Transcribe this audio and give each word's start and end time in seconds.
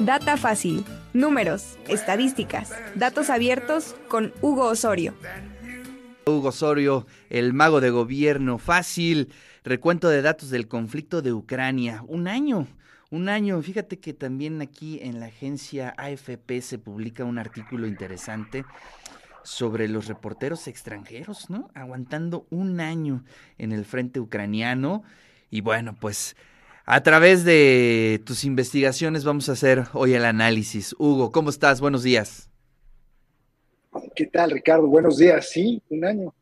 Data 0.00 0.38
fácil, 0.38 0.82
números, 1.12 1.78
estadísticas, 1.86 2.72
datos 2.94 3.28
abiertos 3.28 3.94
con 4.08 4.32
Hugo 4.40 4.64
Osorio. 4.64 5.14
Hugo 6.24 6.48
Osorio, 6.48 7.06
el 7.28 7.52
mago 7.52 7.82
de 7.82 7.90
gobierno 7.90 8.56
fácil, 8.56 9.30
recuento 9.62 10.08
de 10.08 10.22
datos 10.22 10.48
del 10.48 10.68
conflicto 10.68 11.20
de 11.20 11.34
Ucrania. 11.34 12.02
Un 12.08 12.28
año, 12.28 12.66
un 13.10 13.28
año. 13.28 13.60
Fíjate 13.60 13.98
que 13.98 14.14
también 14.14 14.62
aquí 14.62 15.00
en 15.02 15.20
la 15.20 15.26
agencia 15.26 15.94
AFP 15.98 16.62
se 16.62 16.78
publica 16.78 17.24
un 17.24 17.38
artículo 17.38 17.86
interesante 17.86 18.64
sobre 19.42 19.86
los 19.86 20.06
reporteros 20.06 20.66
extranjeros, 20.66 21.50
¿no? 21.50 21.68
Aguantando 21.74 22.46
un 22.48 22.80
año 22.80 23.22
en 23.58 23.72
el 23.72 23.84
frente 23.84 24.18
ucraniano. 24.18 25.02
Y 25.50 25.60
bueno, 25.60 25.94
pues 25.94 26.36
a 26.90 27.04
través 27.04 27.44
de 27.44 28.20
tus 28.26 28.42
investigaciones 28.42 29.24
vamos 29.24 29.48
a 29.48 29.52
hacer 29.52 29.84
hoy 29.92 30.14
el 30.14 30.24
análisis. 30.24 30.92
Hugo, 30.98 31.30
¿cómo 31.30 31.48
estás? 31.48 31.80
Buenos 31.80 32.02
días. 32.02 32.50
¿Qué 34.16 34.26
tal, 34.26 34.50
Ricardo? 34.50 34.88
Buenos 34.88 35.18
días. 35.18 35.50
Sí, 35.50 35.80
un 35.88 36.04
año. 36.04 36.34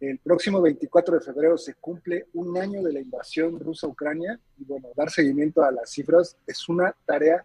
El 0.00 0.16
próximo 0.16 0.62
24 0.62 1.18
de 1.18 1.20
febrero 1.20 1.58
se 1.58 1.74
cumple 1.74 2.28
un 2.32 2.56
año 2.56 2.82
de 2.82 2.94
la 2.94 3.00
invasión 3.00 3.60
rusa 3.60 3.86
a 3.86 3.90
Ucrania 3.90 4.40
y 4.58 4.64
bueno, 4.64 4.88
dar 4.96 5.10
seguimiento 5.10 5.62
a 5.62 5.70
las 5.70 5.90
cifras 5.90 6.34
es 6.46 6.66
una 6.70 6.96
tarea 7.04 7.44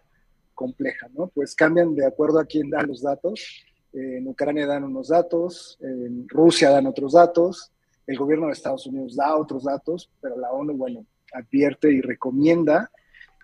compleja, 0.54 1.08
¿no? 1.12 1.26
Pues 1.26 1.54
cambian 1.54 1.94
de 1.94 2.06
acuerdo 2.06 2.40
a 2.40 2.46
quién 2.46 2.70
da 2.70 2.80
los 2.80 3.02
datos. 3.02 3.66
En 3.92 4.26
Ucrania 4.26 4.66
dan 4.66 4.84
unos 4.84 5.08
datos, 5.08 5.76
en 5.82 6.26
Rusia 6.26 6.70
dan 6.70 6.86
otros 6.86 7.12
datos, 7.12 7.70
el 8.06 8.16
gobierno 8.16 8.46
de 8.46 8.54
Estados 8.54 8.86
Unidos 8.86 9.14
da 9.14 9.36
otros 9.36 9.64
datos, 9.64 10.08
pero 10.22 10.38
la 10.38 10.50
ONU, 10.52 10.72
bueno, 10.72 11.04
advierte 11.36 11.92
y 11.92 12.00
recomienda 12.00 12.90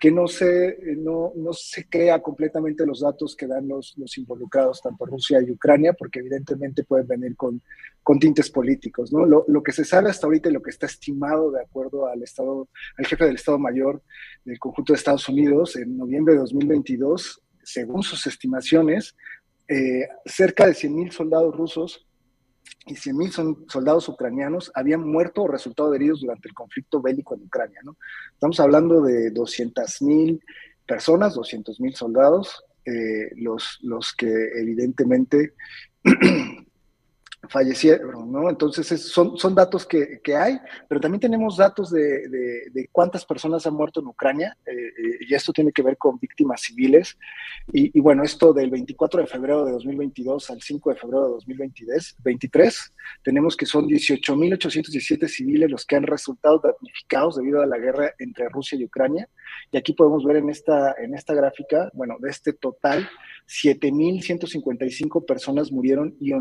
que 0.03 0.11
no 0.11 0.27
se, 0.27 0.77
no, 0.97 1.31
no 1.33 1.53
se 1.53 1.87
crea 1.87 2.21
completamente 2.21 2.85
los 2.85 2.99
datos 2.99 3.37
que 3.37 3.47
dan 3.47 3.69
los, 3.69 3.97
los, 3.97 4.17
involucrados, 4.17 4.81
tanto 4.81 5.05
Rusia 5.05 5.41
y 5.41 5.49
Ucrania, 5.49 5.93
porque 5.93 6.19
evidentemente 6.19 6.83
pueden 6.83 7.07
venir 7.07 7.37
con, 7.37 7.61
con 8.01 8.19
tintes 8.19 8.49
políticos. 8.51 9.13
¿no? 9.13 9.25
Lo, 9.25 9.45
lo, 9.47 9.63
que 9.63 9.71
se 9.71 9.85
sabe 9.85 10.09
hasta 10.09 10.27
ahorita 10.27 10.49
y 10.49 10.51
lo 10.51 10.61
que 10.61 10.71
está 10.71 10.87
estimado 10.87 11.51
de 11.51 11.61
acuerdo 11.61 12.07
al, 12.07 12.21
estado, 12.21 12.67
al 12.97 13.05
jefe 13.05 13.23
del 13.23 13.35
Estado 13.35 13.57
Mayor 13.57 14.01
del 14.43 14.59
conjunto 14.59 14.91
de 14.91 14.97
Estados 14.97 15.29
Unidos 15.29 15.77
en 15.77 15.95
noviembre 15.95 16.33
de 16.33 16.41
2022, 16.41 17.41
según 17.63 18.03
sus 18.03 18.27
estimaciones, 18.27 19.15
eh, 19.69 20.05
cerca 20.25 20.65
de 20.65 20.73
100.000 20.73 21.11
soldados 21.11 21.55
rusos 21.55 22.05
y 22.85 22.95
100.000 22.95 23.69
soldados 23.69 24.09
ucranianos 24.09 24.71
habían 24.75 25.07
muerto 25.07 25.43
o 25.43 25.47
resultado 25.47 25.93
heridos 25.93 26.21
durante 26.21 26.49
el 26.49 26.53
conflicto 26.53 27.01
bélico 27.01 27.35
en 27.35 27.43
Ucrania. 27.43 27.79
¿no? 27.83 27.97
Estamos 28.33 28.59
hablando 28.59 29.01
de 29.01 29.33
200.000 29.33 30.41
personas, 30.85 31.35
200.000 31.35 31.93
soldados, 31.93 32.63
eh, 32.85 33.31
los, 33.37 33.79
los 33.81 34.13
que 34.13 34.27
evidentemente 34.59 35.53
fallecieron, 37.49 38.31
¿no? 38.31 38.49
Entonces 38.49 38.87
son, 39.11 39.37
son 39.37 39.53
datos 39.55 39.85
que, 39.85 40.21
que, 40.23 40.35
hay, 40.35 40.59
pero 40.87 41.01
también 41.01 41.19
tenemos 41.19 41.57
datos 41.57 41.91
de, 41.91 42.27
de, 42.29 42.69
de 42.71 42.89
cuántas 42.91 43.25
personas 43.25 43.65
han 43.67 43.73
muerto 43.73 43.99
en 43.99 44.07
Ucrania, 44.07 44.57
eh, 44.65 44.71
eh, 44.71 45.17
y 45.27 45.33
esto 45.33 45.51
tiene 45.51 45.71
que 45.71 45.81
ver 45.81 45.97
con 45.97 46.19
víctimas 46.19 46.61
civiles. 46.61 47.17
Y, 47.71 47.97
y, 47.97 48.01
bueno, 48.01 48.23
esto 48.23 48.53
del 48.53 48.69
24 48.69 49.21
de 49.21 49.27
febrero 49.27 49.65
de 49.65 49.73
2022 49.73 50.49
al 50.49 50.61
5 50.61 50.89
de 50.91 50.95
febrero 50.95 51.23
de 51.25 51.29
2023, 51.31 52.93
tenemos 53.23 53.57
que 53.57 53.65
son 53.65 53.87
18.817 53.87 55.27
civiles 55.27 55.69
los 55.69 55.85
que 55.85 55.95
han 55.95 56.03
resultado 56.03 56.59
damnificados 56.59 57.35
debido 57.35 57.61
a 57.61 57.65
la 57.65 57.77
guerra 57.77 58.13
entre 58.19 58.49
Rusia 58.49 58.77
y 58.77 58.85
Ucrania. 58.85 59.29
Y 59.71 59.77
aquí 59.77 59.93
podemos 59.93 60.23
ver 60.23 60.37
en 60.37 60.49
esta, 60.49 60.95
en 60.97 61.13
esta 61.13 61.33
gráfica, 61.33 61.89
bueno, 61.93 62.15
de 62.19 62.29
este 62.29 62.53
total, 62.53 63.09
7.155 63.47 65.25
personas 65.25 65.71
murieron 65.71 66.15
y 66.19 66.31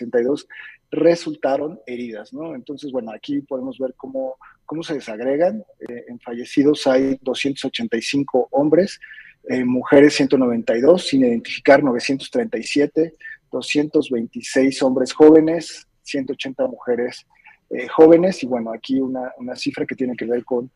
11.662 0.00 0.46
resultaron 0.90 1.80
heridas, 1.86 2.32
¿no? 2.32 2.54
Entonces, 2.54 2.92
bueno, 2.92 3.12
aquí 3.12 3.40
podemos 3.40 3.78
ver 3.78 3.94
cómo, 3.96 4.36
cómo 4.64 4.82
se 4.82 4.94
desagregan. 4.94 5.64
Eh, 5.88 6.04
en 6.08 6.20
fallecidos 6.20 6.86
hay 6.86 7.18
285 7.22 8.48
hombres, 8.52 9.00
eh, 9.48 9.64
mujeres 9.64 10.14
192, 10.14 11.06
sin 11.06 11.24
identificar 11.24 11.82
937, 11.82 13.14
226 13.50 14.82
hombres 14.82 15.12
jóvenes, 15.12 15.86
180 16.02 16.66
mujeres 16.68 17.26
eh, 17.70 17.88
jóvenes, 17.88 18.42
y 18.42 18.46
bueno, 18.46 18.72
aquí 18.72 19.00
una, 19.00 19.32
una, 19.38 19.56
cifra 19.56 19.84
que 19.84 19.96
tiene 19.96 20.16
que 20.16 20.24
ver 20.24 20.44
con 20.44 20.70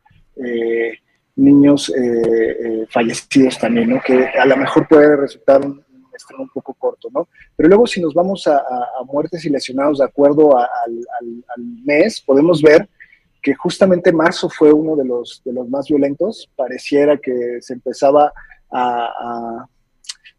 niños 1.40 1.90
eh, 1.90 2.02
eh, 2.02 2.86
fallecidos 2.88 3.58
también, 3.58 3.90
¿no? 3.90 4.00
Que 4.00 4.26
a 4.26 4.44
lo 4.46 4.56
mejor 4.56 4.86
puede 4.86 5.16
resultar 5.16 5.64
un, 5.64 5.84
un 6.34 6.40
un 6.42 6.48
poco 6.48 6.74
corto, 6.74 7.08
¿no? 7.12 7.28
Pero 7.56 7.68
luego 7.68 7.86
si 7.86 8.00
nos 8.00 8.14
vamos 8.14 8.46
a, 8.46 8.62
muertes 9.06 9.44
y 9.44 9.50
lesionados 9.50 9.98
de 9.98 10.04
acuerdo 10.04 10.56
al, 10.56 11.00
mes, 11.84 12.20
podemos 12.20 12.62
ver 12.62 12.88
que 13.42 13.54
justamente 13.54 14.12
marzo 14.12 14.48
fue 14.48 14.72
uno 14.72 14.96
de 14.96 15.04
los, 15.04 15.42
de 15.44 15.52
los 15.52 15.68
más 15.68 15.88
violentos. 15.88 16.50
Pareciera 16.56 17.16
que 17.16 17.58
se 17.60 17.72
empezaba 17.72 18.32
a, 18.70 19.66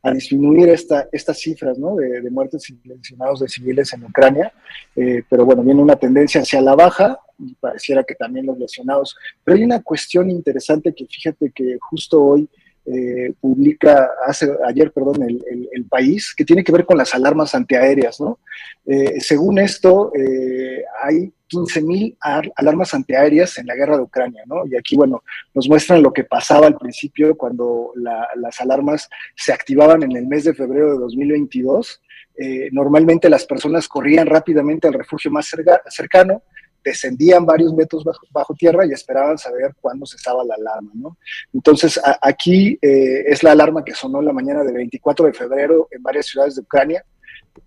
a 0.04 0.12
disminuir 0.12 0.70
esta, 0.70 1.08
estas 1.12 1.40
cifras 1.40 1.78
¿no? 1.78 1.96
de, 1.96 2.22
de, 2.22 2.30
muertes 2.30 2.70
y 2.70 2.80
lesionados 2.88 3.40
de 3.40 3.48
civiles 3.48 3.94
en 3.94 4.04
Ucrania, 4.04 4.52
eh, 4.96 5.24
pero 5.30 5.46
bueno, 5.46 5.64
viene 5.64 5.82
una 5.82 5.96
tendencia 5.96 6.42
hacia 6.42 6.62
la 6.62 6.76
baja 6.76 7.20
y 7.38 7.54
pareciera 7.56 8.04
que 8.04 8.16
también 8.16 8.48
los 8.48 8.58
lesionados. 8.58 9.16
Pero 9.44 9.58
hay 9.58 9.64
una 9.64 9.82
cuestión 9.82 10.30
interesante 10.30 10.94
que 10.94 11.06
fíjate 11.06 11.52
que 11.52 11.78
justo 11.80 12.24
hoy 12.24 12.50
eh, 12.86 13.34
publica, 13.40 14.10
hace, 14.26 14.50
ayer, 14.66 14.92
perdón, 14.92 15.22
el, 15.24 15.86
país, 15.86 16.34
que 16.36 16.46
tiene 16.46 16.64
que 16.64 16.72
ver 16.72 16.86
con 16.86 16.98
las 16.98 17.14
alarmas 17.14 17.54
antiaéreas, 17.54 18.20
¿no? 18.22 18.40
Eh, 18.86 19.20
según 19.20 19.60
esto, 19.60 20.12
eh, 20.16 20.84
hay 21.04 21.34
15.000 21.52 22.18
alarmas 22.56 22.94
antiaéreas 22.94 23.58
en 23.58 23.68
la 23.68 23.76
guerra 23.76 23.98
de 23.98 24.04
Ucrania, 24.04 24.44
¿no? 24.46 24.66
Y 24.66 24.78
aquí, 24.78 24.96
bueno, 24.96 25.24
nos 25.54 25.68
muestran 25.68 26.02
lo 26.02 26.14
que 26.14 26.24
pasaba 26.24 26.68
al 26.68 26.78
principio 26.78 27.36
cuando 27.36 27.92
la, 27.96 28.30
las 28.36 28.62
alarmas 28.62 29.10
se 29.36 29.52
activaban 29.52 30.04
en 30.04 30.16
el 30.16 30.28
mes 30.28 30.46
de 30.46 30.54
febrero 30.54 30.94
de 30.94 31.00
2022. 31.00 32.02
Eh, 32.38 32.70
normalmente 32.72 33.30
las 33.30 33.46
personas 33.46 33.88
corrían 33.88 34.26
rápidamente 34.26 34.88
al 34.88 34.94
refugio 34.94 35.30
más 35.30 35.48
cerca, 35.48 35.82
cercano, 35.90 36.44
descendían 36.84 37.46
varios 37.46 37.74
metros 37.74 38.04
bajo, 38.04 38.26
bajo, 38.32 38.54
tierra 38.54 38.86
y 38.86 38.92
esperaban 38.92 39.38
saber 39.38 39.76
cuándo 39.80 40.06
cesaba 40.06 40.44
la 40.44 40.56
alarma, 40.56 40.92
¿no? 40.96 41.18
Entonces, 41.54 42.00
aquí 42.22 42.78
eh, 42.82 43.24
es 43.28 43.44
la 43.44 43.52
alarma 43.52 43.84
que 43.84 43.94
sonó 43.94 44.22
la 44.22 44.34
mañana 44.34 44.64
del 44.64 44.76
24 44.76 45.28
de 45.28 45.34
febrero 45.34 45.88
en 45.92 46.02
varias 46.02 46.28
ciudades 46.28 46.56
de 46.56 46.62
Ucrania, 46.62 47.06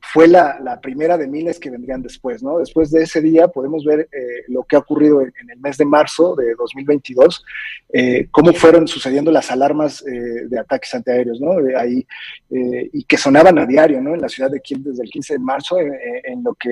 fue 0.00 0.28
la, 0.28 0.58
la, 0.60 0.80
primera 0.80 1.18
de 1.18 1.26
miles 1.26 1.58
que 1.58 1.70
vendrían 1.70 2.02
después, 2.02 2.42
¿no? 2.42 2.58
Después 2.58 2.90
de 2.90 3.02
ese 3.02 3.20
día 3.20 3.48
podemos 3.48 3.84
ver 3.84 4.08
eh, 4.12 4.44
lo 4.48 4.62
que 4.62 4.76
ha 4.76 4.78
ocurrido 4.78 5.20
en, 5.20 5.32
el 5.50 5.58
mes 5.58 5.76
de 5.76 5.84
marzo 5.84 6.34
de 6.36 6.54
2022, 6.54 7.44
eh, 7.92 8.28
cómo 8.30 8.52
fueron 8.52 8.86
sucediendo 8.86 9.30
las 9.30 9.50
alarmas 9.50 10.04
eh, 10.06 10.46
de 10.46 10.58
ataques 10.58 10.94
antiaéreos, 10.94 11.40
¿no? 11.40 11.56
ahí, 11.76 12.06
y 12.50 13.04
que 13.04 13.16
sonaban 13.16 13.58
a 13.58 13.66
diario, 13.66 14.00
¿no? 14.00 14.14
En 14.14 14.20
la 14.20 14.28
ciudad 14.28 14.50
de 14.50 14.60
Kiev 14.60 14.80
desde 14.80 15.02
el 15.02 15.10
15 15.10 15.34
de 15.34 15.38
marzo, 15.38 15.78
en, 15.78 16.44
lo 16.44 16.54
que, 16.54 16.70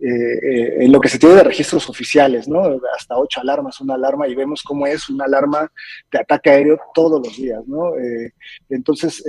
en 0.00 0.90
lo 0.90 1.00
que 1.00 1.08
se 1.08 1.18
tiene 1.18 1.36
de 1.36 1.44
registros 1.44 1.88
oficiales, 1.88 2.48
¿no? 2.48 2.80
Hasta 2.96 3.16
ocho 3.16 3.40
alarmas, 3.40 3.80
una 3.80 3.94
alarma, 3.94 4.26
y 4.26 4.34
vemos 4.34 4.62
cómo 4.62 4.86
es 4.86 5.08
una 5.08 5.26
alarma 5.26 5.70
de 6.10 6.18
ataque 6.18 6.50
aéreo 6.50 6.80
todos 6.94 7.24
los 7.24 7.36
días, 7.36 7.62
¿no? 7.66 7.92
entonces, 8.68 9.22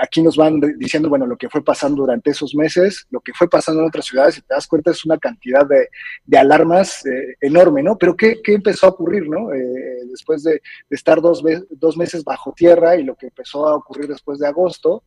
aquí 0.00 0.22
nos 0.22 0.36
van 0.36 0.60
diciendo, 0.78 1.08
bueno, 1.08 1.26
lo 1.26 1.36
que 1.36 1.48
fue 1.48 1.64
pasando 1.64 2.05
durante 2.06 2.30
esos 2.30 2.54
meses, 2.54 3.06
lo 3.10 3.20
que 3.20 3.32
fue 3.32 3.48
pasando 3.48 3.80
en 3.82 3.88
otras 3.88 4.06
ciudades, 4.06 4.38
y 4.38 4.40
te 4.40 4.54
das 4.54 4.66
cuenta, 4.66 4.92
es 4.92 5.04
una 5.04 5.18
cantidad 5.18 5.66
de, 5.66 5.88
de 6.24 6.38
alarmas 6.38 7.04
eh, 7.04 7.36
enorme, 7.40 7.82
¿no? 7.82 7.98
Pero 7.98 8.16
¿qué, 8.16 8.40
¿qué, 8.42 8.54
empezó 8.54 8.86
a 8.86 8.90
ocurrir, 8.90 9.28
no? 9.28 9.52
Eh, 9.52 10.04
después 10.08 10.44
de, 10.44 10.52
de 10.52 10.96
estar 10.96 11.20
dos, 11.20 11.42
dos, 11.70 11.96
meses 11.96 12.22
bajo 12.22 12.52
tierra 12.56 12.96
y 12.96 13.02
lo 13.02 13.16
que 13.16 13.26
empezó 13.26 13.66
a 13.66 13.74
ocurrir 13.74 14.06
después 14.06 14.38
de 14.38 14.46
agosto, 14.46 15.02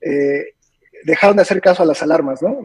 eh, 0.00 0.54
dejaron 1.04 1.36
de 1.36 1.42
hacer 1.42 1.60
caso 1.60 1.82
a 1.82 1.86
las 1.86 2.02
alarmas, 2.02 2.42
¿no? 2.42 2.58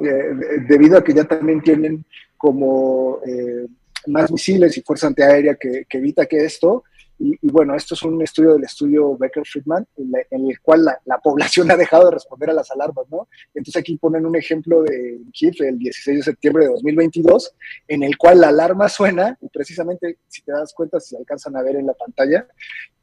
debido 0.68 0.98
a 0.98 1.04
que 1.04 1.14
ya 1.14 1.26
también 1.26 1.62
tienen 1.62 2.06
como 2.38 3.20
más 4.08 4.32
misiles 4.32 4.78
y 4.78 4.82
fuerza 4.82 5.08
antiaérea 5.08 5.56
que, 5.56 5.86
que 5.88 5.98
evita 5.98 6.26
que 6.26 6.46
esto 6.46 6.84
y, 7.22 7.38
y, 7.40 7.52
bueno, 7.52 7.76
esto 7.76 7.94
es 7.94 8.02
un 8.02 8.20
estudio 8.22 8.54
del 8.54 8.64
estudio 8.64 9.16
Becker-Friedman, 9.16 9.86
en, 9.98 10.12
en, 10.32 10.50
el 10.50 10.60
cual 10.60 10.86
la, 10.86 11.00
la, 11.06 11.20
población 11.20 11.70
ha 11.72 11.78
dejado 11.78 12.06
de 12.06 12.16
responder 12.16 12.50
a 12.50 12.54
las 12.54 12.72
alarmas, 12.72 13.06
¿no? 13.12 13.28
Entonces 13.54 13.80
aquí 13.80 13.98
ponen 13.98 14.26
un 14.26 14.36
ejemplo 14.36 14.82
de 14.82 15.22
Kiev, 15.32 15.54
el 15.60 15.78
16 15.78 16.18
de 16.18 16.24
septiembre 16.24 16.66
de 16.66 16.72
2022, 16.72 17.54
en 17.88 18.04
el 18.04 18.18
cual 18.18 18.42
la 18.42 18.48
alarma 18.48 18.90
suena, 18.90 19.38
y 19.40 19.50
precisamente, 19.50 20.18
si 20.28 20.42
te 20.42 20.52
das 20.52 20.74
cuenta, 20.74 21.00
si 21.00 21.16
alcanzan 21.16 21.56
a 21.56 21.62
ver 21.62 21.76
en 21.76 21.86
la 21.86 21.94
pantalla, 21.94 22.48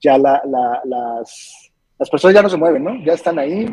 ya 0.01 0.19
la, 0.19 0.43
la, 0.47 0.83
las, 0.85 1.71
las 1.97 2.11
personas 2.11 2.35
ya 2.35 2.43
no 2.43 2.51
se 2.51 2.57
mueven, 2.57 2.83
¿no? 2.83 3.05
Ya 3.05 3.13
están 3.13 3.39
ahí, 3.39 3.67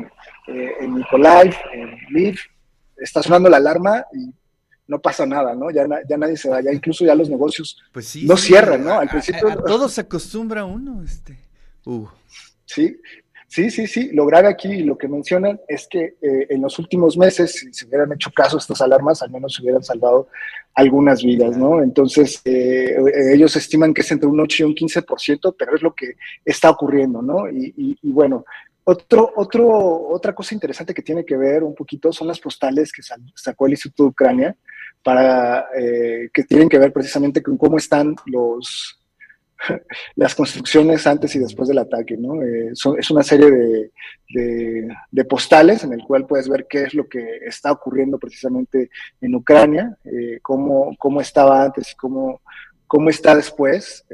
eh, 0.47 0.71
en 0.79 0.93
Mykolaiv, 0.93 1.55
en 1.73 1.97
Lviv, 2.11 2.37
está 2.97 3.23
sonando 3.23 3.49
la 3.49 3.57
alarma 3.57 4.05
y 4.13 4.31
no 4.87 5.01
pasa 5.01 5.25
nada, 5.25 5.55
¿no? 5.55 5.71
Ya, 5.71 5.85
ya 6.07 6.17
nadie 6.17 6.37
se 6.37 6.49
va, 6.49 6.61
ya 6.61 6.71
incluso 6.71 7.05
ya 7.05 7.15
los 7.15 7.29
negocios 7.29 7.77
pues 7.91 8.07
sí, 8.07 8.25
no 8.25 8.37
cierran, 8.37 8.83
¿no? 8.83 8.99
Al 8.99 9.09
principio... 9.09 9.47
A, 9.47 9.51
a, 9.51 9.55
a 9.55 9.63
todo 9.63 9.89
se 9.89 10.01
acostumbra 10.01 10.65
uno, 10.65 11.03
este... 11.03 11.37
Uh. 11.85 12.07
Sí, 12.65 12.99
Sí, 13.55 13.69
sí, 13.69 13.87
sí. 13.87 14.09
Lo 14.11 14.25
grave 14.25 14.49
aquí, 14.49 14.83
lo 14.83 14.97
que 14.97 15.07
mencionan 15.07 15.61
es 15.69 15.87
que 15.87 16.17
eh, 16.21 16.47
en 16.49 16.61
los 16.61 16.77
últimos 16.77 17.17
meses, 17.17 17.53
si 17.53 17.73
se 17.73 17.85
hubieran 17.85 18.11
hecho 18.11 18.29
caso 18.31 18.57
a 18.57 18.59
estas 18.59 18.81
alarmas, 18.81 19.21
al 19.21 19.31
menos 19.31 19.53
se 19.53 19.61
hubieran 19.61 19.81
salvado 19.81 20.27
algunas 20.73 21.23
vidas, 21.23 21.55
¿no? 21.55 21.81
Entonces, 21.81 22.41
eh, 22.43 22.97
ellos 23.33 23.55
estiman 23.55 23.93
que 23.93 24.01
es 24.01 24.11
entre 24.11 24.27
un 24.27 24.41
8 24.41 24.63
y 24.63 24.65
un 24.65 24.75
15%, 24.75 25.55
pero 25.57 25.73
es 25.73 25.81
lo 25.81 25.95
que 25.95 26.15
está 26.43 26.69
ocurriendo, 26.69 27.21
¿no? 27.21 27.49
Y, 27.49 27.97
bueno, 28.03 28.43
otro, 28.83 29.31
otro, 29.37 30.09
otra 30.09 30.35
cosa 30.35 30.53
interesante 30.53 30.93
que 30.93 31.01
tiene 31.01 31.23
que 31.23 31.37
ver 31.37 31.63
un 31.63 31.75
poquito 31.75 32.11
son 32.11 32.27
las 32.27 32.41
postales 32.41 32.91
que 32.91 33.03
sacó 33.35 33.67
el 33.67 33.71
Instituto 33.71 34.03
de 34.03 34.09
Ucrania, 34.09 34.57
para, 35.05 35.67
eh, 35.77 36.29
que 36.33 36.43
tienen 36.45 36.67
que 36.67 36.79
ver 36.79 36.91
precisamente 36.91 37.43
con 37.43 37.59
cómo 37.59 37.77
están 37.77 38.15
los, 38.25 38.99
las 40.15 40.33
construcciones 40.33 41.05
antes 41.05 41.35
y 41.35 41.39
después 41.39 41.69
del 41.69 41.77
ataque, 41.77 42.17
¿no? 42.17 42.41
Eh, 42.41 42.71
es 42.71 43.11
una 43.11 43.21
serie 43.21 43.51
de, 43.51 44.87
de, 45.11 45.25
postales 45.25 45.83
en 45.83 45.93
el 45.93 46.01
cual 46.03 46.25
puedes 46.25 46.49
ver 46.49 46.65
qué 46.67 46.85
es 46.85 46.95
lo 46.95 47.07
que 47.07 47.23
está 47.45 47.71
ocurriendo 47.71 48.17
precisamente 48.17 48.89
en 49.21 49.35
Ucrania, 49.35 49.95
eh, 50.05 50.39
cómo, 50.41 50.95
cómo, 50.97 51.21
estaba 51.21 51.63
antes 51.63 51.91
y 51.91 51.95
cómo, 51.95 52.41
cómo 52.87 53.11
está 53.11 53.35
después. 53.35 54.07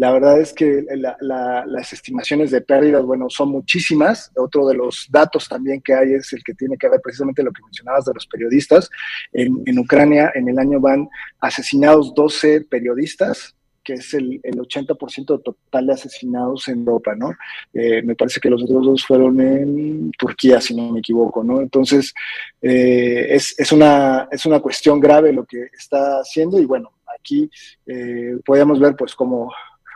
La 0.00 0.12
verdad 0.12 0.40
es 0.40 0.54
que 0.54 0.86
las 1.20 1.92
estimaciones 1.92 2.50
de 2.50 2.62
pérdidas, 2.62 3.04
bueno, 3.04 3.28
son 3.28 3.50
muchísimas. 3.50 4.32
Otro 4.34 4.66
de 4.66 4.74
los 4.74 5.06
datos 5.10 5.46
también 5.46 5.82
que 5.82 5.92
hay 5.92 6.14
es 6.14 6.32
el 6.32 6.42
que 6.42 6.54
tiene 6.54 6.78
que 6.78 6.88
ver 6.88 7.02
precisamente 7.02 7.42
lo 7.42 7.52
que 7.52 7.62
mencionabas 7.62 8.06
de 8.06 8.14
los 8.14 8.26
periodistas. 8.26 8.88
En, 9.30 9.78
Ucrania 9.78 10.32
en 10.34 10.48
el 10.48 10.58
año 10.58 10.80
van 10.80 11.06
asesinados 11.38 12.14
12 12.14 12.62
periodistas, 12.62 13.54
que 13.84 13.92
es 13.92 14.14
el, 14.14 14.40
el 14.42 14.54
80% 14.54 15.42
total 15.42 15.86
de 15.86 15.92
asesinados 15.92 16.66
en 16.68 16.78
Europa, 16.78 17.14
¿no? 17.14 17.34
Eh, 17.74 18.00
me 18.00 18.14
parece 18.14 18.40
que 18.40 18.48
los 18.48 18.62
otros 18.62 18.86
dos 18.86 19.04
fueron 19.04 19.38
en 19.38 20.12
Turquía, 20.12 20.62
si 20.62 20.74
no 20.74 20.92
me 20.92 21.00
equivoco, 21.00 21.44
¿no? 21.44 21.60
Entonces, 21.60 22.14
eh, 22.62 23.26
es, 23.28 23.54
es, 23.58 23.70
una, 23.70 24.28
es 24.32 24.46
una 24.46 24.60
cuestión 24.60 24.98
grave 24.98 25.30
lo 25.30 25.44
que 25.44 25.68
está 25.76 26.20
haciendo 26.20 26.58
y 26.58 26.64
bueno, 26.64 26.90
aquí 27.18 27.50
eh, 27.86 28.36
ver 28.46 28.96
pues 28.96 29.14
como 29.14 29.52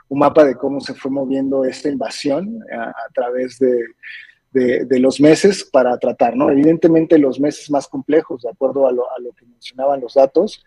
un 0.09 0.19
mapa 0.19 0.45
de 0.45 0.57
cómo 0.57 0.81
se 0.81 0.95
fue 0.95 1.11
moviendo 1.11 1.65
esta 1.65 1.89
invasión 1.89 2.61
a, 2.73 2.93
través 3.13 3.59
de, 3.59 4.85
de, 4.85 5.01
los 5.01 5.21
meses 5.21 5.65
para 5.65 5.99
tratar, 5.99 6.37
¿no? 6.37 6.51
Evidentemente 6.51 7.19
los 7.19 7.41
meses 7.41 7.71
más 7.71 7.89
complejos, 7.89 8.43
de 8.43 8.51
acuerdo 8.51 8.87
a 8.87 8.93
lo, 8.93 9.11
a 9.11 9.19
lo 9.19 9.33
que 9.33 9.47
mencionaban 9.47 10.01
los 10.01 10.15
datos, 10.15 10.65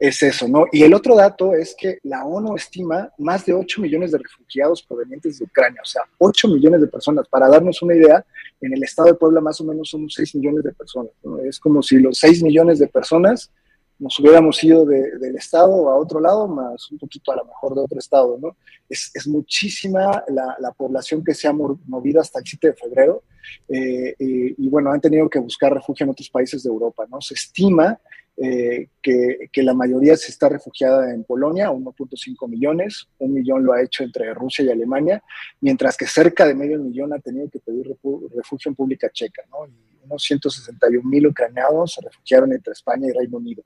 es 0.00 0.22
eso, 0.22 0.48
¿no? 0.48 0.64
Y 0.72 0.82
el 0.82 0.94
otro 0.94 1.14
dato 1.14 1.54
es 1.54 1.76
que 1.78 1.98
la 2.04 2.24
ONU 2.24 2.56
estima 2.56 3.12
más 3.18 3.44
de 3.44 3.52
8 3.52 3.82
millones 3.82 4.12
de 4.12 4.18
refugiados 4.18 4.82
provenientes 4.82 5.38
de 5.38 5.44
Ucrania, 5.44 5.82
o 5.84 5.86
sea, 5.86 6.02
8 6.16 6.48
millones 6.48 6.80
de 6.80 6.86
personas. 6.86 7.28
Para 7.28 7.48
darnos 7.48 7.82
una 7.82 7.94
idea, 7.94 8.24
en 8.62 8.72
el 8.72 8.82
estado 8.82 9.08
de 9.08 9.14
Puebla 9.14 9.42
más 9.42 9.60
o 9.60 9.64
menos 9.64 9.90
somos 9.90 10.14
6 10.14 10.36
millones 10.36 10.64
de 10.64 10.72
personas. 10.72 11.12
¿no? 11.22 11.38
Es 11.40 11.60
como 11.60 11.82
si 11.82 11.98
los 11.98 12.16
6 12.16 12.42
millones 12.42 12.78
de 12.78 12.86
personas 12.86 13.52
nos 14.00 14.18
hubiéramos 14.18 14.62
ido 14.64 14.84
del 14.86 15.36
estado 15.36 15.88
a 15.90 15.96
otro 15.96 16.20
lado, 16.20 16.48
más 16.48 16.90
un 16.90 16.98
poquito 16.98 17.32
a 17.32 17.36
lo 17.36 17.44
mejor 17.44 17.74
de 17.74 17.82
otro 17.82 17.98
estado, 17.98 18.38
¿no? 18.40 18.56
Es, 18.88 19.10
es 19.14 19.28
muchísima 19.28 20.24
la, 20.28 20.56
la, 20.58 20.72
población 20.72 21.22
que 21.22 21.34
se 21.34 21.46
ha 21.46 21.52
movido 21.52 22.20
hasta 22.20 22.38
el 22.38 22.46
7 22.46 22.68
de 22.68 22.74
febrero 22.74 23.22
eh, 23.68 24.16
y, 24.18 24.66
y, 24.66 24.68
bueno, 24.68 24.90
han 24.90 25.00
tenido 25.00 25.28
que 25.28 25.38
buscar 25.38 25.72
refugio 25.72 26.04
en 26.04 26.10
otros 26.10 26.30
países 26.30 26.62
de 26.62 26.70
Europa, 26.70 27.06
¿no? 27.10 27.20
Se 27.20 27.34
estima 27.34 28.00
eh, 28.42 28.88
que, 29.02 29.50
que, 29.52 29.62
la 29.62 29.74
mayoría 29.74 30.16
se 30.16 30.30
está 30.30 30.48
refugiada 30.48 31.12
en 31.12 31.24
Polonia, 31.24 31.70
1.5 31.70 32.48
millones, 32.48 33.06
un 33.18 33.34
millón 33.34 33.62
lo 33.64 33.74
ha 33.74 33.82
hecho 33.82 34.02
entre 34.02 34.32
Rusia 34.32 34.64
y 34.64 34.70
Alemania, 34.70 35.22
mientras 35.60 35.94
que 35.98 36.06
cerca 36.06 36.46
de 36.46 36.54
medio 36.54 36.78
millón 36.78 37.12
ha 37.12 37.18
tenido 37.18 37.50
que 37.50 37.58
pedir 37.58 37.94
refugio 38.34 38.70
en 38.70 38.74
Pública 38.74 39.10
Checa, 39.12 39.42
¿no? 39.50 39.66
Y 39.66 40.04
unos 40.04 40.22
161 40.22 41.06
mil 41.06 41.26
ucranianos 41.26 41.92
se 41.92 42.00
refugiaron 42.00 42.50
entre 42.54 42.72
España 42.72 43.08
y 43.08 43.12
Reino 43.12 43.36
Unido. 43.36 43.62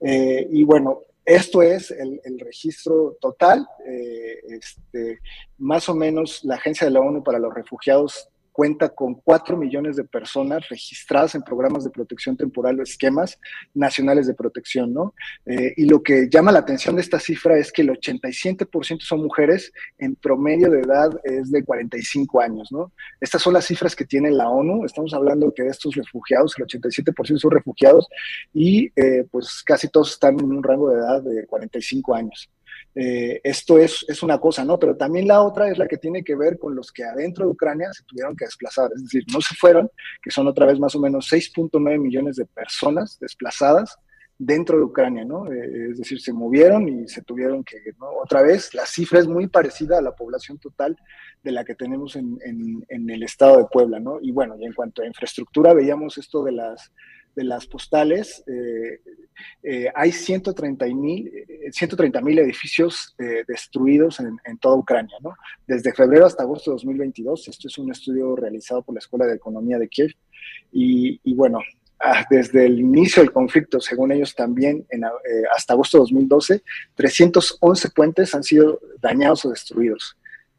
Eh, 0.00 0.46
y 0.50 0.64
bueno, 0.64 1.02
esto 1.24 1.62
es 1.62 1.90
el, 1.90 2.20
el 2.24 2.38
registro 2.38 3.16
total. 3.20 3.66
Eh, 3.86 4.40
este, 4.48 5.20
más 5.58 5.88
o 5.88 5.94
menos 5.94 6.42
la 6.44 6.54
Agencia 6.54 6.86
de 6.86 6.92
la 6.92 7.00
ONU 7.00 7.22
para 7.22 7.38
los 7.38 7.52
Refugiados 7.52 8.28
cuenta 8.58 8.88
con 8.88 9.14
4 9.14 9.56
millones 9.56 9.94
de 9.94 10.02
personas 10.02 10.68
registradas 10.68 11.36
en 11.36 11.42
programas 11.42 11.84
de 11.84 11.90
protección 11.90 12.36
temporal 12.36 12.80
o 12.80 12.82
esquemas 12.82 13.38
nacionales 13.72 14.26
de 14.26 14.34
protección, 14.34 14.92
¿no? 14.92 15.14
Eh, 15.46 15.74
y 15.76 15.84
lo 15.84 16.02
que 16.02 16.28
llama 16.28 16.50
la 16.50 16.58
atención 16.58 16.96
de 16.96 17.02
esta 17.02 17.20
cifra 17.20 17.56
es 17.56 17.70
que 17.70 17.82
el 17.82 17.90
87% 17.90 19.00
son 19.02 19.22
mujeres, 19.22 19.72
en 19.96 20.16
promedio 20.16 20.72
de 20.72 20.80
edad 20.80 21.08
es 21.22 21.52
de 21.52 21.64
45 21.64 22.40
años, 22.40 22.72
¿no? 22.72 22.90
Estas 23.20 23.42
son 23.42 23.52
las 23.52 23.64
cifras 23.64 23.94
que 23.94 24.04
tiene 24.04 24.32
la 24.32 24.50
ONU, 24.50 24.84
estamos 24.84 25.14
hablando 25.14 25.54
que 25.54 25.62
de 25.62 25.68
estos 25.68 25.94
refugiados, 25.94 26.56
el 26.58 26.66
87% 26.66 27.38
son 27.38 27.50
refugiados 27.52 28.08
y 28.52 28.90
eh, 28.96 29.24
pues 29.30 29.62
casi 29.64 29.86
todos 29.86 30.10
están 30.14 30.34
en 30.40 30.50
un 30.50 30.64
rango 30.64 30.90
de 30.90 30.98
edad 30.98 31.22
de 31.22 31.46
45 31.46 32.12
años. 32.12 32.50
Eh, 32.94 33.40
esto 33.44 33.78
es, 33.78 34.04
es, 34.08 34.22
una 34.22 34.38
cosa, 34.38 34.64
¿no? 34.64 34.78
Pero 34.78 34.96
también 34.96 35.28
la 35.28 35.42
otra 35.42 35.70
es 35.70 35.78
la 35.78 35.86
que 35.86 35.98
tiene 35.98 36.24
que 36.24 36.34
ver 36.34 36.58
con 36.58 36.74
los 36.74 36.90
que 36.90 37.04
adentro 37.04 37.44
de 37.44 37.52
Ucrania 37.52 37.92
se 37.92 38.04
tuvieron 38.04 38.36
que 38.36 38.46
desplazar, 38.46 38.90
es 38.94 39.04
decir, 39.04 39.24
no 39.32 39.40
se 39.40 39.54
fueron, 39.54 39.90
que 40.22 40.30
son 40.30 40.48
otra 40.48 40.66
vez 40.66 40.80
más 40.80 40.94
o 40.94 41.00
menos 41.00 41.30
6.9 41.30 41.98
millones 41.98 42.36
de 42.36 42.46
personas 42.46 43.18
desplazadas 43.20 43.96
dentro 44.38 44.78
de 44.78 44.84
Ucrania, 44.84 45.24
¿no? 45.24 45.52
Eh, 45.52 45.90
es 45.90 45.98
decir, 45.98 46.20
se 46.20 46.32
movieron 46.32 46.88
y 46.88 47.08
se 47.08 47.22
tuvieron 47.22 47.64
que, 47.64 47.78
¿no? 47.98 48.08
Otra 48.22 48.42
vez, 48.42 48.72
la 48.72 48.86
cifra 48.86 49.18
es 49.18 49.26
muy 49.26 49.48
parecida 49.48 49.98
a 49.98 50.02
la 50.02 50.14
población 50.14 50.58
total 50.58 50.96
de 51.42 51.52
la 51.52 51.64
que 51.64 51.74
tenemos 51.74 52.14
en, 52.14 52.38
en, 52.44 52.84
en 52.88 53.10
el 53.10 53.22
estado 53.24 53.58
de 53.58 53.66
Puebla, 53.70 53.98
¿no? 53.98 54.18
Y 54.22 54.30
bueno, 54.30 54.56
y 54.58 54.64
en 54.64 54.72
cuanto 54.72 55.02
a 55.02 55.06
infraestructura, 55.06 55.74
veíamos 55.74 56.18
esto 56.18 56.44
de 56.44 56.52
las 56.52 56.92
de 57.38 57.44
las 57.44 57.68
postales, 57.68 58.42
eh, 58.48 59.00
eh, 59.62 59.86
hay 59.94 60.10
130 60.10 60.86
mil 60.86 61.30
130, 61.70 62.18
eh, 62.18 62.22
edificios 62.40 63.14
destruidos 63.46 64.18
en, 64.18 64.58
toda 64.58 64.74
Ucrania, 64.74 65.16
¿no? 65.22 65.36
Desde 65.66 65.94
febrero 65.94 66.26
hasta 66.26 66.42
agosto 66.42 66.72
de 66.72 66.74
2022. 66.74 67.46
Esto 67.46 67.68
es 67.68 67.78
un 67.78 67.92
estudio 67.92 68.34
realizado 68.34 68.82
por 68.82 68.94
la 68.96 68.98
Escuela 68.98 69.26
de 69.26 69.36
Economía 69.36 69.78
de 69.78 69.88
Kiev. 69.88 70.12
Y, 70.72 71.34
bueno, 71.34 71.60
ah, 72.00 72.24
desde 72.28 72.66
el 72.66 72.80
inicio 72.80 73.22
del 73.22 73.30
conflicto, 73.30 73.78
según 73.80 74.10
ellos 74.10 74.34
también, 74.34 74.84
hasta 75.54 75.74
agosto 75.74 75.98
de 75.98 76.02
2012, 76.02 76.62
311 76.96 77.90
puentes 77.90 78.34
han 78.34 78.42
sido 78.42 78.80
dañados 79.00 79.44
o 79.44 79.50
destruidos. 79.50 80.17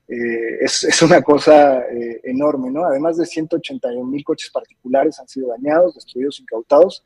Eh, 0.10 0.66
es, 0.66 0.84
es, 0.86 1.02
una 1.04 1.22
cosa 1.22 1.82
eh, 1.82 2.20
enorme, 2.24 2.72
¿no? 2.72 2.84
Además 2.84 3.18
de 3.18 3.28
181 3.28 4.04
mil 4.10 4.24
coches 4.24 4.50
particulares 4.50 5.20
han 5.20 5.28
sido 5.28 5.50
dañados, 5.50 5.94
destruidos, 5.94 6.40
incautados. 6.40 7.06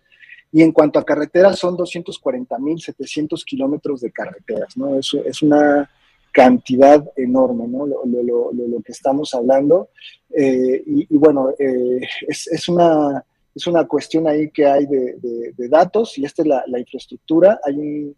Y 0.54 0.62
en 0.62 0.72
cuanto 0.72 1.00
a 1.00 1.06
carreteras, 1.06 1.60
son 1.60 1.76
240 1.76 2.58
mil 2.60 2.80
700 2.80 3.44
kilómetros 3.44 4.00
de 4.00 4.12
carreteras, 4.12 4.78
¿no? 4.78 4.98
Eso 4.98 5.22
es 5.26 5.42
una 5.42 5.90
cantidad 6.32 7.04
enorme, 7.18 7.68
¿no? 7.68 7.86
Lo, 7.86 8.06
lo, 8.06 8.24
lo, 8.24 8.52
lo 8.54 8.82
que 8.82 8.94
estamos 8.94 9.34
hablando. 9.34 9.90
Eh, 10.34 10.82
y, 10.86 11.14
y, 11.14 11.18
bueno, 11.18 11.50
es, 11.60 12.48
es, 12.48 12.70
una, 12.70 13.22
es 13.54 13.68
una 13.68 13.86
cuestión 13.86 14.30
ahí 14.30 14.50
que 14.50 14.66
hay 14.66 14.86
de, 14.86 15.16
de, 15.18 15.54
de 15.58 15.68
datos 15.68 16.18
y 16.18 16.24
esta 16.24 16.42
es 16.42 16.48
la, 16.48 16.64
la 16.68 16.80
infraestructura. 16.80 17.60
Hay 17.66 17.78
un 17.78 18.16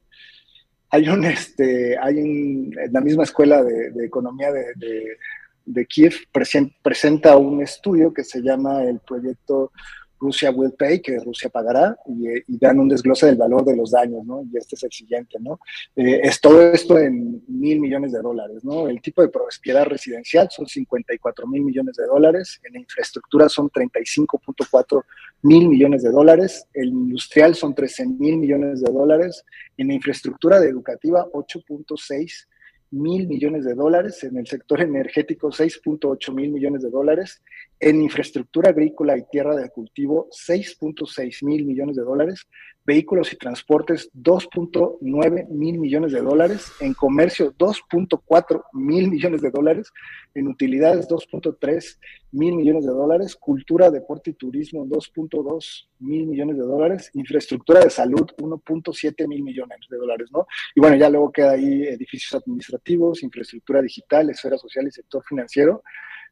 hay 0.90 1.10
un, 1.10 1.26
este, 1.26 1.98
hay 1.98 2.18
un, 2.18 2.74
en 2.78 2.94
la 2.94 3.02
misma 3.02 3.24
escuela 3.24 3.64
de, 3.64 4.06
economía 4.06 4.52
de, 4.52 5.18
de 5.66 5.86
Kiev 5.86 6.14
presenta 6.32 7.38
un 7.38 7.62
estudio 7.62 8.14
que 8.14 8.24
se 8.24 8.42
llama 8.42 8.84
el 8.84 9.00
proyecto 9.00 9.72
Rusia 10.20 10.52
will 10.52 10.74
pay, 10.74 11.02
que 11.02 11.20
Rusia 11.20 11.50
pagará, 11.50 11.98
y, 12.08 12.54
y, 12.54 12.58
dan 12.58 12.80
un 12.80 12.88
desglose 12.88 13.26
del 13.26 13.36
valor 13.36 13.66
de 13.66 13.76
los 13.76 13.92
daños, 13.92 14.26
¿no? 14.26 14.44
Y 14.52 14.58
este 14.58 14.76
es 14.76 14.84
el 14.84 14.92
siguiente, 14.92 15.38
¿no? 15.40 15.60
Eh, 15.96 16.22
es 16.24 16.40
todo 16.40 16.62
esto 16.62 16.98
en 16.98 17.44
mil 17.48 17.80
millones 17.80 18.12
de 18.12 18.22
dólares, 18.22 18.64
¿no? 18.64 18.88
El 18.88 19.02
tipo 19.02 19.22
de 19.22 19.30
propiedad 19.30 19.86
residencial 19.86 20.50
son 20.50 20.68
54 20.68 21.48
mil 21.48 21.64
millones 21.64 21.96
de 21.98 22.06
dólares, 22.06 22.60
en 22.64 22.80
infraestructura 22.80 23.50
son 23.50 23.70
35.4 23.70 25.04
mil 25.42 25.68
millones 25.68 26.04
de 26.04 26.12
dólares, 26.12 26.68
el 26.74 26.88
industrial 26.88 27.56
son 27.56 27.76
13 27.76 28.08
mil 28.08 28.38
millones 28.38 28.82
de 28.82 28.92
dólares, 28.92 29.44
en 29.78 29.92
infraestructura 29.92 30.58
educativa 30.58 31.28
8.6 31.32 32.48
mil 32.92 33.28
millones 33.28 33.66
de 33.66 33.74
dólares, 33.74 34.24
en 34.24 34.38
el 34.38 34.48
sector 34.48 34.82
energético 34.82 35.50
6.8 35.50 36.34
mil 36.34 36.52
millones 36.52 36.82
de 36.84 36.90
dólares, 36.90 37.42
en 37.80 38.02
infraestructura 38.02 38.70
agrícola 38.70 39.18
y 39.18 39.24
tierra 39.32 39.56
de 39.56 39.70
cultivo 39.70 40.28
6.6 40.30 41.46
mil 41.46 41.66
millones 41.66 41.96
de 41.96 42.04
dólares, 42.04 42.48
vehículos 42.86 43.34
y 43.34 43.38
transportes 43.38 44.10
2.9 44.14 45.48
mil 45.50 45.80
millones 45.80 46.12
de 46.14 46.22
dólares, 46.22 46.72
en 46.80 46.94
comercio 46.94 47.54
2.4 47.54 48.64
mil 48.74 49.10
millones 49.10 49.42
de 49.42 49.50
dólares, 49.50 49.92
en 50.36 50.48
utilidades 50.48 51.08
2.3 51.08 51.98
mil 52.32 52.56
millones 52.56 52.86
de 52.86 52.92
dólares, 52.92 53.36
cultura, 53.36 53.90
deporte 53.90 54.32
y 54.32 54.34
turismo 54.34 54.86
2.2 54.86 55.88
mil 56.00 56.28
millones 56.28 56.58
de 56.58 56.64
dólares, 56.64 57.10
infraestructura 57.14 57.80
de 57.82 57.90
salud 57.90 58.28
1.7 58.38 59.28
mil 59.28 59.44
millones 59.44 59.80
de 59.90 59.98
dólares, 59.98 60.30
¿no? 60.32 60.46
Y 60.76 60.80
bueno, 60.80 60.96
ya 60.96 61.10
luego 61.10 61.32
queda 61.32 61.52
ahí 61.52 61.84
edificios 61.84 62.36
administrativos, 62.36 63.24
infraestructura 63.24 63.82
digital, 63.82 64.30
esfera 64.30 64.58
social 64.58 64.88
y 64.88 64.92
sector 64.92 65.24
financiero, 65.28 65.82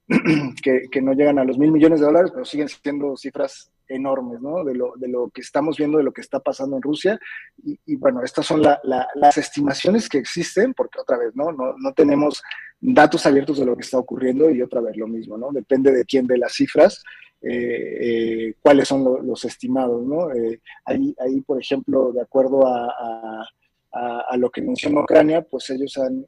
que, 0.61 1.01
no 1.01 1.13
llegan 1.13 1.39
a 1.39 1.45
los 1.45 1.57
mil 1.57 1.71
millones 1.71 1.99
de 1.99 2.05
dólares, 2.05 2.31
pero 2.33 2.45
siguen 2.45 2.67
siendo 2.67 3.15
cifras 3.15 3.71
enormes, 3.87 4.41
¿no? 4.41 4.63
De 4.63 4.75
lo, 4.75 4.93
de 4.95 5.07
lo 5.07 5.29
que 5.29 5.41
estamos 5.41 5.77
viendo, 5.77 5.97
de 5.97 6.03
lo 6.03 6.11
que 6.11 6.21
está 6.21 6.39
pasando 6.39 6.75
en 6.75 6.81
Rusia. 6.81 7.19
Y, 7.63 7.95
bueno, 7.95 8.21
estas 8.23 8.45
son 8.45 8.61
las 8.61 9.37
estimaciones 9.37 10.09
que 10.09 10.17
existen, 10.17 10.73
porque 10.73 10.99
otra 10.99 11.17
vez, 11.17 11.35
¿no? 11.35 11.51
¿no? 11.51 11.75
No 11.77 11.93
tenemos 11.93 12.41
datos 12.79 13.25
abiertos 13.25 13.59
de 13.59 13.65
lo 13.65 13.75
que 13.75 13.83
está 13.83 13.97
ocurriendo 13.97 14.49
y 14.49 14.61
otra 14.61 14.81
vez 14.81 14.97
lo 14.97 15.07
mismo, 15.07 15.37
¿no? 15.37 15.51
Depende 15.51 15.91
de 15.91 16.05
quién 16.05 16.27
de 16.27 16.37
las 16.37 16.53
cifras, 16.53 17.01
eh, 17.41 17.97
eh, 18.01 18.53
cuáles 18.61 18.87
son 18.87 19.25
los 19.25 19.45
estimados, 19.45 20.05
¿no? 20.05 20.31
Eh, 20.33 20.61
ahí, 20.85 21.15
ahí, 21.19 21.41
por 21.41 21.61
ejemplo, 21.61 22.11
de 22.11 22.21
acuerdo 22.21 22.67
a, 22.67 23.45
a, 23.91 24.37
lo 24.37 24.49
que 24.49 24.61
menciona 24.61 25.01
Ucrania, 25.01 25.41
pues 25.43 25.69
ellos 25.69 25.97
han 25.97 26.25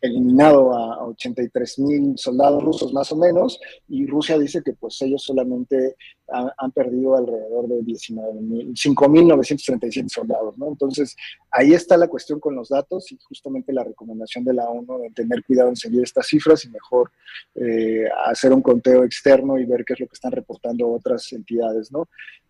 eliminado 0.00 0.74
a 0.74 1.06
83 1.06 1.78
mil 1.80 2.16
soldados 2.16 2.62
rusos 2.62 2.92
más 2.92 3.10
o 3.12 3.16
menos, 3.16 3.60
y 3.88 4.06
Rusia 4.06 4.38
dice 4.38 4.62
que 4.62 4.74
pues 4.74 5.00
ellos 5.02 5.22
solamente 5.22 5.96
han, 6.30 6.70
perdido 6.72 7.16
alrededor 7.16 7.68
de 7.68 7.82
5.937 7.82 10.08
soldados, 10.08 10.58
¿no? 10.58 10.68
Entonces, 10.68 11.16
ahí 11.50 11.72
está 11.72 11.96
la 11.96 12.08
cuestión 12.08 12.38
con 12.38 12.54
los 12.54 12.68
datos 12.68 13.10
y 13.10 13.18
justamente 13.22 13.72
la 13.72 13.84
recomendación 13.84 14.44
de 14.44 14.52
la 14.52 14.68
ONU 14.68 14.98
de 14.98 15.08
tener 15.10 15.42
cuidado 15.44 15.70
en 15.70 15.76
seguir 15.76 16.02
estas 16.02 16.26
cifras 16.26 16.66
y 16.66 16.70
mejor 16.70 17.10
eh, 17.54 18.04
hacer 18.26 18.52
un 18.52 18.60
conteo 18.60 19.04
externo 19.04 19.58
y 19.58 19.64
ver 19.64 19.86
qué 19.86 19.94
es 19.94 20.00
lo 20.00 20.06
que 20.06 20.14
están 20.14 20.32
reportando 20.32 20.90
otras 20.90 21.32
entidades, 21.32 21.90
¿no? 21.90 22.06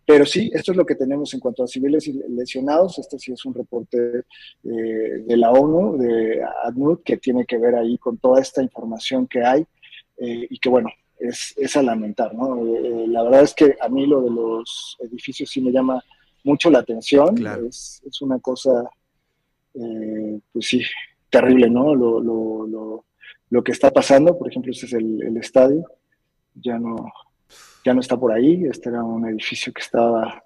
Pero 0.09 0.25
sí, 0.25 0.49
esto 0.55 0.71
es 0.71 0.77
lo 0.79 0.87
que 0.87 0.95
tenemos 0.95 1.31
en 1.35 1.39
cuanto 1.39 1.63
a 1.63 1.67
civiles 1.67 2.07
lesionados. 2.29 2.97
Este 2.97 3.19
sí 3.19 3.31
es 3.31 3.45
un 3.45 3.53
reporte 3.53 4.23
eh, 4.63 5.23
de 5.23 5.37
la 5.37 5.51
ONU, 5.51 5.99
de 5.99 6.41
ADNUD, 6.63 7.03
que 7.03 7.17
tiene 7.17 7.45
que 7.45 7.59
ver 7.59 7.75
ahí 7.75 7.95
con 7.99 8.17
toda 8.17 8.41
esta 8.41 8.63
información 8.63 9.27
que 9.27 9.43
hay 9.43 9.61
eh, 10.17 10.47
y 10.49 10.57
que, 10.57 10.67
bueno, 10.67 10.89
es, 11.19 11.53
es 11.55 11.77
a 11.77 11.83
lamentar, 11.83 12.33
¿no? 12.33 12.57
Eh, 12.57 13.05
la 13.07 13.21
verdad 13.21 13.43
es 13.43 13.53
que 13.53 13.77
a 13.79 13.87
mí 13.87 14.07
lo 14.07 14.23
de 14.23 14.31
los 14.31 14.97
edificios 14.99 15.47
sí 15.47 15.61
me 15.61 15.71
llama 15.71 16.03
mucho 16.43 16.71
la 16.71 16.79
atención. 16.79 17.35
Es, 17.67 18.01
es, 18.03 18.19
una 18.23 18.39
cosa, 18.39 18.89
pues 19.71 20.67
sí, 20.67 20.81
terrible, 21.29 21.69
¿no? 21.69 21.93
Lo, 21.93 22.19
lo, 22.19 22.65
lo, 22.65 23.05
lo, 23.51 23.63
que 23.63 23.73
está 23.73 23.91
pasando, 23.91 24.35
por 24.35 24.49
ejemplo, 24.49 24.71
este 24.71 24.87
es 24.87 24.93
el, 24.93 25.21
el 25.21 25.37
estadio. 25.37 25.85
Ya 26.55 26.79
no, 26.79 26.95
ya 27.89 27.93
no 27.95 28.01
está 28.01 28.17
por 28.17 28.31
ahí, 28.31 28.65
este 28.65 28.89
era 28.89 29.03
un 29.03 29.27
edificio 29.27 29.73
que 29.73 29.81
estaba 29.81 30.43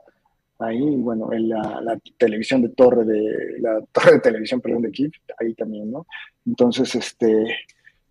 ahí, 0.59 0.95
bueno, 0.95 1.33
en 1.33 1.49
la, 1.49 1.99
televisión 2.17 2.61
de 2.61 2.69
torre 2.69 3.03
de, 3.03 3.59
la 3.59 3.81
torre 3.91 4.13
de 4.13 4.19
televisión, 4.21 4.61
perdón, 4.61 4.83
de 4.83 4.91
Kiev, 4.91 5.11
ahí 5.37 5.53
también, 5.53 5.91
¿no? 5.91 6.07
Entonces, 6.45 6.95
este, 6.95 7.53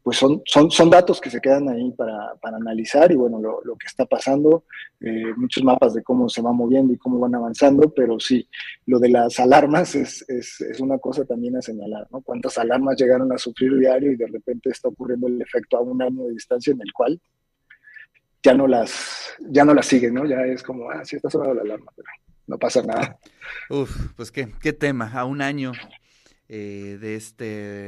pues 0.03 0.19
son, 0.19 0.43
son, 0.45 0.71
son 0.71 0.91
datos 0.91 1.19
que 1.19 1.31
se 1.31 1.41
quedan 1.41 1.67
ahí 1.71 1.93
para, 1.93 2.35
para 2.43 2.59
analizar 2.59 3.11
y 3.11 3.15
bueno, 3.15 3.41
lo, 3.41 3.63
lo 3.65 3.75
que 3.77 3.87
está 3.87 4.05
pasando, 4.05 4.65
eh, 5.01 5.33
muchos 5.35 5.65
mapas 5.65 5.95
de 5.95 6.03
cómo 6.03 6.29
se 6.29 6.43
va 6.43 6.53
moviendo 6.53 6.93
y 6.93 6.99
cómo 6.99 7.19
van 7.19 7.35
avanzando, 7.35 7.89
pero 7.89 8.21
sí, 8.21 8.47
lo 8.85 8.99
de 8.99 9.09
las 9.09 9.41
alarmas 9.41 9.95
es, 9.95 10.29
es, 10.29 10.61
es, 10.61 10.79
una 10.79 10.99
cosa 10.99 11.25
también 11.25 11.57
a 11.57 11.63
señalar, 11.63 12.07
¿no? 12.11 12.21
Cuántas 12.21 12.59
alarmas 12.59 13.01
llegaron 13.01 13.33
a 13.33 13.39
sufrir 13.39 13.79
diario 13.79 14.13
y 14.13 14.17
de 14.17 14.27
repente 14.27 14.69
está 14.69 14.89
ocurriendo 14.89 15.27
el 15.27 15.41
efecto 15.41 15.79
a 15.79 15.81
un 15.81 16.03
año 16.03 16.25
de 16.25 16.35
distancia 16.35 16.75
en 16.75 16.83
el 16.83 16.93
cual 16.93 17.19
ya 18.43 18.55
no 18.55 18.67
las, 18.67 19.35
ya 19.41 19.65
no 19.65 19.75
las 19.75 19.87
siguen, 19.87 20.15
¿no? 20.15 20.27
Ya 20.27 20.45
es 20.45 20.63
como, 20.63 20.91
ah, 20.91 21.05
sí 21.05 21.17
está 21.17 21.31
sonando 21.31 21.55
la 21.55 21.63
alarma, 21.63 21.93
pero 21.95 22.09
no 22.47 22.59
pasa 22.59 22.83
nada. 22.83 23.19
Uf, 23.71 24.13
pues 24.17 24.31
qué, 24.31 24.53
qué 24.61 24.73
tema, 24.73 25.11
a 25.13 25.25
un 25.25 25.43
año 25.43 25.73
eh, 26.49 26.99
de, 27.01 27.15
este, 27.15 27.45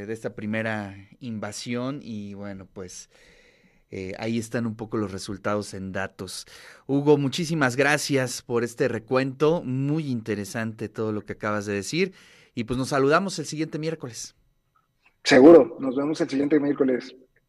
de 0.06 0.12
esta 0.12 0.34
primera 0.34 0.96
invasión 1.20 2.00
y 2.02 2.34
bueno, 2.34 2.66
pues 2.72 3.10
eh, 3.90 4.14
ahí 4.18 4.38
están 4.38 4.66
un 4.66 4.76
poco 4.76 4.96
los 4.96 5.12
resultados 5.12 5.74
en 5.74 5.92
datos. 5.92 6.46
Hugo, 6.86 7.18
muchísimas 7.18 7.76
gracias 7.76 8.42
por 8.42 8.64
este 8.64 8.88
recuento, 8.88 9.62
muy 9.62 10.10
interesante 10.10 10.88
todo 10.88 11.12
lo 11.12 11.22
que 11.22 11.34
acabas 11.34 11.66
de 11.66 11.74
decir 11.74 12.12
y 12.54 12.64
pues 12.64 12.78
nos 12.78 12.90
saludamos 12.90 13.38
el 13.38 13.46
siguiente 13.46 13.78
miércoles. 13.78 14.34
Seguro, 15.24 15.76
nos 15.80 15.96
vemos 15.96 16.20
el 16.20 16.28
siguiente 16.28 16.60
miércoles. 16.60 17.14